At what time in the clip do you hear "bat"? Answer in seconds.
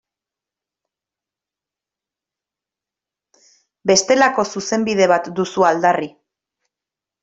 5.17-5.33